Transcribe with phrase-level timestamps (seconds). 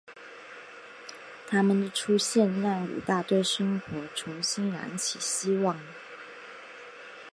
[1.45, 5.77] 她们的出现让武大对生活重新燃起希望。